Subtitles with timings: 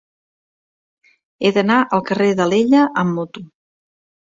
[1.43, 3.47] He d'anar al carrer d'Alella amb moto.